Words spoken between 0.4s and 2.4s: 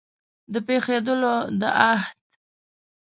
د پېښېدلو د احت